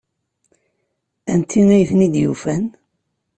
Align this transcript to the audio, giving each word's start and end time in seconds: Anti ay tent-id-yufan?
Anti 1.33 1.61
ay 1.75 1.83
tent-id-yufan? 1.89 2.65